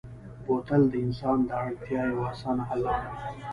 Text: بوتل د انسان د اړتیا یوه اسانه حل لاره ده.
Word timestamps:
بوتل 0.45 0.81
د 0.91 0.93
انسان 1.05 1.37
د 1.45 1.49
اړتیا 1.65 2.01
یوه 2.11 2.25
اسانه 2.33 2.63
حل 2.69 2.81
لاره 2.85 3.09
ده. 3.15 3.19